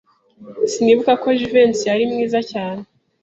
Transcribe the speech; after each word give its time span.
Sinibuka 0.71 1.11
ko 1.21 1.27
Jivency 1.39 1.85
yari 1.91 2.03
mwiza 2.11 2.39
cyane. 2.51 2.83